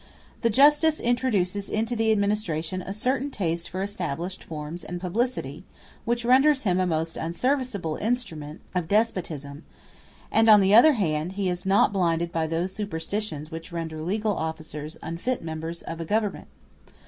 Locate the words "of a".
15.83-16.05